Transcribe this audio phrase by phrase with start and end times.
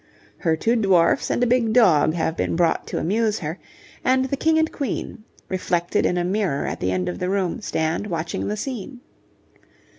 [0.37, 3.59] Her two dwarfs and a big dog have been brought to amuse her,
[4.03, 7.61] and the King and Queen, reflected in a mirror at the end of the room,
[7.61, 9.01] stand watching the scene.